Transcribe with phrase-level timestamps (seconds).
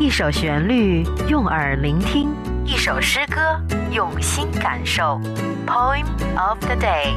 [0.00, 2.34] 一首旋律用耳聆听，
[2.64, 3.60] 一首诗歌
[3.92, 5.20] 用心感受。
[5.66, 6.04] Poem
[6.36, 7.14] of the day.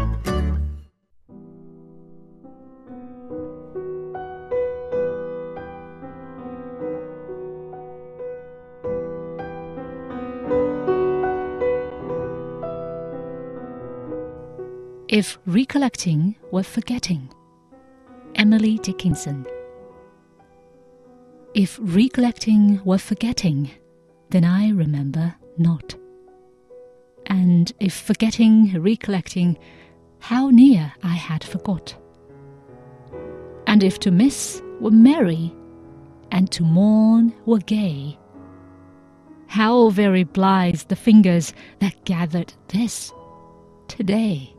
[15.07, 17.29] If recollecting were forgetting.
[18.35, 19.45] Emily Dickinson.
[21.54, 23.70] If recollecting were forgetting,
[24.30, 25.96] then I remember not.
[27.26, 29.59] And if forgetting, recollecting,
[30.21, 31.96] how near I had forgot.
[33.66, 35.52] And if to miss were merry,
[36.30, 38.16] and to mourn were gay,
[39.48, 43.12] how very blithe the fingers that gathered this
[43.88, 44.54] today.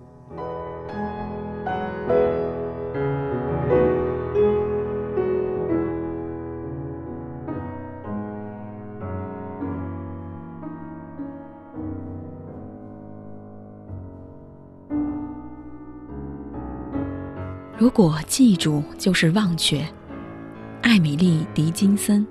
[17.91, 19.85] 果记住就是忘却，
[20.81, 22.25] 艾米丽·狄金森。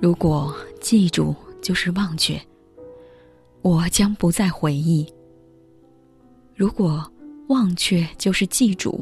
[0.00, 2.40] 如果记住就是忘却，
[3.62, 5.06] 我将不再回忆。
[6.56, 7.08] 如果
[7.48, 9.00] 忘却就是记住，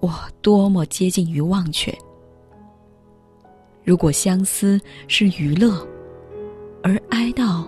[0.00, 1.96] 我多么接近于忘却。
[3.84, 5.86] 如果相思是娱乐，
[6.82, 7.64] 而哀悼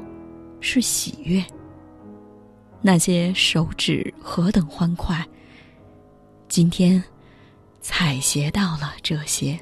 [0.61, 1.43] 是喜悦。
[2.83, 5.25] 那些手指何等欢快！
[6.49, 7.03] 今天，
[7.81, 9.59] 采撷到了这些。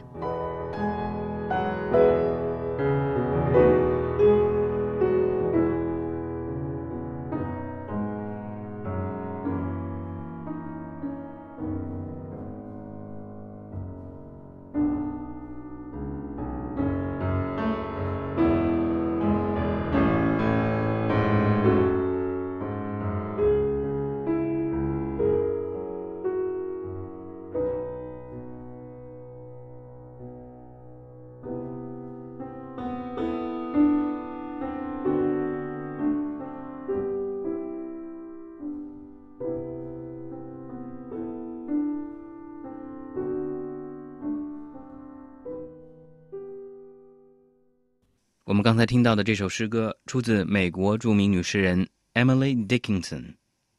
[48.59, 53.35] 们刚才听到的这首诗歌出自美国着名女诗人 Emily Dickinson，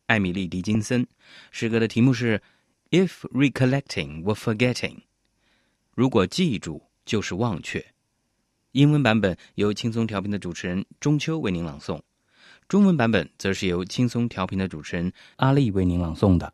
[0.06, 1.06] 艾米丽·狄金森。
[1.50, 2.42] 诗歌的题目是
[2.90, 4.98] "If recollecting were forgetting"，
[5.94, 7.84] 如果记住就是忘却。
[8.72, 12.00] 英文版本由轻松调频的主持人中秋为您朗诵，
[12.68, 16.52] 中文版本则是由轻松调频的主持人阿丽为您朗诵的。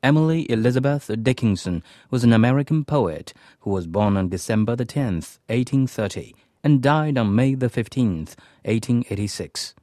[0.00, 6.32] Emily Elizabeth Dickinson was an American poet who was born on December the 10th, 1830
[6.65, 9.75] and died on May the 15th, 1886.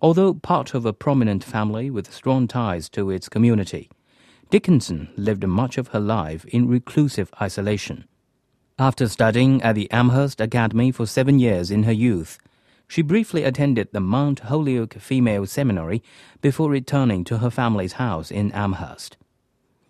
[0.00, 3.90] Although part of a prominent family with strong ties to its community,
[4.48, 8.04] Dickinson lived much of her life in reclusive isolation.
[8.78, 12.38] After studying at the Amherst Academy for seven years in her youth,
[12.86, 16.04] she briefly attended the Mount Holyoke Female Seminary
[16.40, 19.16] before returning to her family's house in Amherst.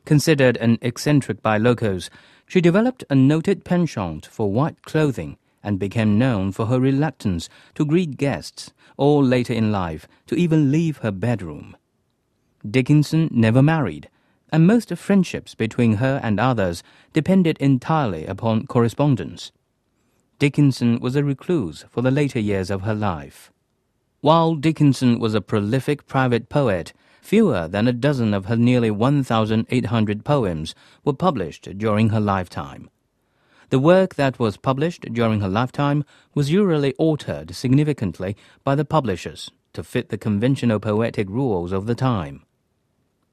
[0.06, 2.09] Considered an eccentric by locals,
[2.47, 7.84] she developed a noted penchant for white clothing and became known for her reluctance to
[7.84, 11.77] greet guests or later in life to even leave her bedroom.
[12.69, 14.09] Dickinson never married,
[14.50, 16.82] and most of friendships between her and others
[17.12, 19.53] depended entirely upon correspondence.
[20.38, 23.52] Dickinson was a recluse for the later years of her life.
[24.20, 30.25] While Dickinson was a prolific private poet, fewer than a dozen of her nearly 1,800
[30.25, 30.75] poems
[31.05, 32.88] were published during her lifetime.
[33.70, 36.04] The work that was published during her lifetime
[36.34, 41.96] was usually altered significantly by the publishers to fit the conventional poetic rules of the
[41.96, 42.44] time.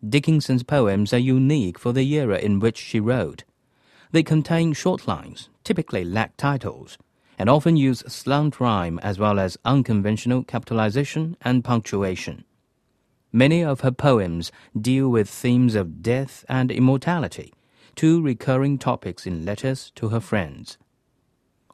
[0.07, 3.43] Dickinson's poems are unique for the era in which she wrote.
[4.11, 6.97] They contain short lines, typically lack titles,
[7.37, 12.43] and often use slant rhyme as well as unconventional capitalization and punctuation.
[13.31, 17.53] Many of her poems deal with themes of death and immortality
[17.95, 20.77] two recurring topics in letters to her friends.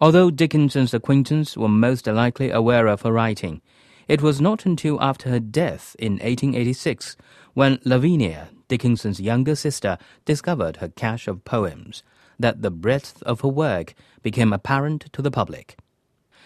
[0.01, 3.61] Although Dickinson's acquaintance were most likely aware of her writing,
[4.07, 7.17] it was not until after her death in 1886
[7.53, 12.01] when Lavinia, Dickinson's younger sister, discovered her cache of poems
[12.39, 13.93] that the breadth of her work
[14.23, 15.77] became apparent to the public.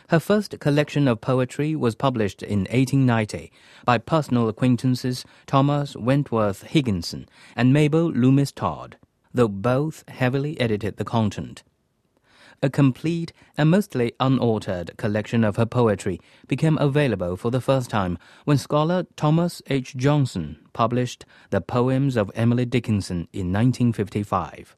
[0.09, 3.51] Her first collection of poetry was published in 1890
[3.85, 8.97] by personal acquaintances Thomas Wentworth Higginson and Mabel Loomis Todd,
[9.33, 11.63] though both heavily edited the content.
[12.61, 18.17] A complete and mostly unaltered collection of her poetry became available for the first time
[18.45, 19.97] when scholar Thomas H.
[19.97, 24.77] Johnson published The Poems of Emily Dickinson in 1955.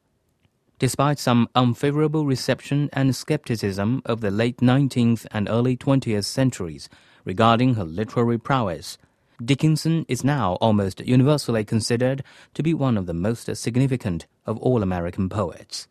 [0.80, 6.88] Despite some unfavorable reception and skepticism of the late 19th and early 20th centuries
[7.24, 8.98] regarding her literary prowess,
[9.38, 12.20] Dickinson is now almost universally considered
[12.54, 15.84] to be one of the most significant of all American poets.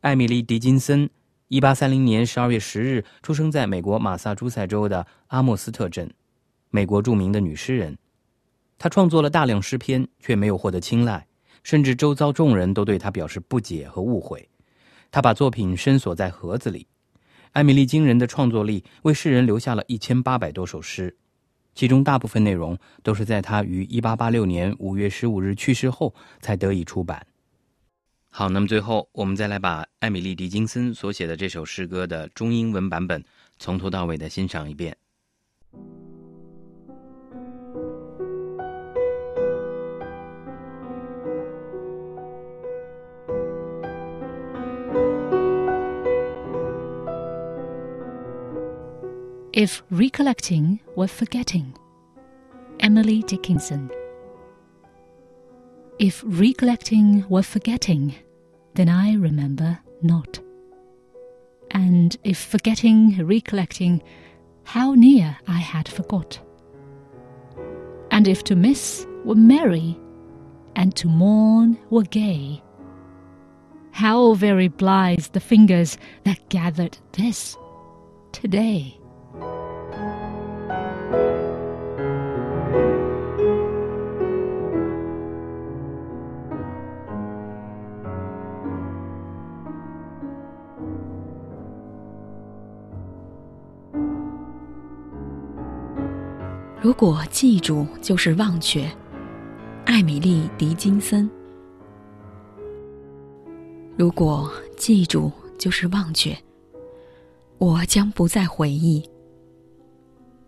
[0.00, 1.08] 艾米丽·狄金森，
[1.48, 6.12] 一八三零年十二月十日出生在美国马萨诸塞州的阿莫斯特镇，
[6.70, 7.96] 美国著名的女诗人。
[8.78, 11.26] 她创作了大量诗篇，却没有获得青睐。
[11.62, 14.48] 甚至周遭众人都对她表示不解和误会。
[15.12, 16.88] 她把作品深锁在盒子里。
[17.52, 21.16] 艾米丽惊人的创作力为世人留下了一千八百多首诗，
[21.74, 27.26] 其中大部分内容都是在他于一八八六年五月十五日去世后才得以出版。
[28.28, 33.22] 好，那么最后我们再来把艾米丽·狄金森所写的这首诗歌的中英文版本
[33.58, 34.96] 从头到尾的欣赏一遍。
[49.52, 51.76] If recollecting were forgetting.
[52.80, 53.90] Emily Dickinson.
[55.98, 58.14] If recollecting were forgetting,
[58.72, 60.40] then I remember not.
[61.70, 64.02] And if forgetting, recollecting,
[64.64, 66.40] how near I had forgot.
[68.10, 70.00] And if to miss were merry,
[70.76, 72.62] and to mourn were gay,
[73.90, 77.54] how very blithe the fingers that gathered this
[78.32, 78.98] today.
[96.82, 98.90] 如果记住就是忘却，
[99.84, 101.30] 艾米丽·狄金森。
[103.96, 106.36] 如果记住就是忘却，
[107.58, 109.08] 我将不再回忆。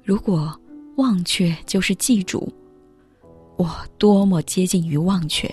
[0.02, 0.52] 如果
[0.96, 2.52] 忘却就是记住，
[3.56, 5.48] 我多么接近于忘却。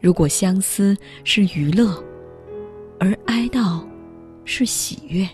[0.00, 2.00] 如果相思是娱乐，
[3.00, 3.84] 而哀悼
[4.44, 5.28] 是喜悦。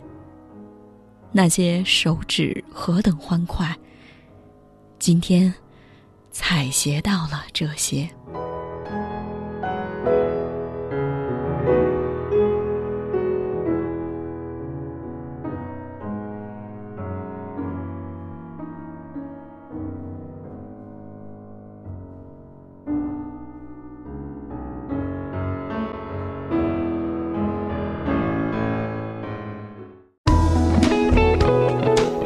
[1.32, 3.76] 那些手指何等欢快！
[4.98, 5.54] 今天，
[6.32, 8.10] 采撷到了这些。